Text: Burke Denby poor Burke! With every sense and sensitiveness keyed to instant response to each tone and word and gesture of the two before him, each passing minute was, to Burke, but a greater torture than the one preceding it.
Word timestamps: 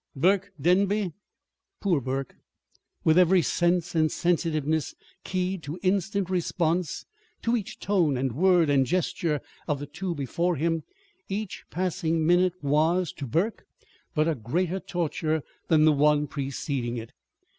Burke 0.15 0.51
Denby 0.59 1.13
poor 1.79 2.01
Burke! 2.01 2.33
With 3.03 3.19
every 3.19 3.43
sense 3.43 3.93
and 3.93 4.11
sensitiveness 4.11 4.95
keyed 5.23 5.61
to 5.61 5.77
instant 5.83 6.27
response 6.27 7.05
to 7.43 7.55
each 7.55 7.77
tone 7.79 8.17
and 8.17 8.31
word 8.31 8.67
and 8.71 8.83
gesture 8.83 9.41
of 9.67 9.77
the 9.77 9.85
two 9.85 10.15
before 10.15 10.55
him, 10.55 10.81
each 11.29 11.65
passing 11.69 12.25
minute 12.25 12.53
was, 12.63 13.13
to 13.13 13.27
Burke, 13.27 13.63
but 14.15 14.27
a 14.27 14.33
greater 14.33 14.79
torture 14.79 15.43
than 15.67 15.85
the 15.85 15.93
one 15.93 16.25
preceding 16.25 16.97
it. 16.97 17.11